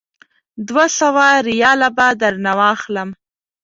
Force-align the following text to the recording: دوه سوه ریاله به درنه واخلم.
دوه 0.67 0.85
سوه 0.99 1.25
ریاله 1.47 1.89
به 1.97 2.07
درنه 2.19 2.53
واخلم. 2.59 3.09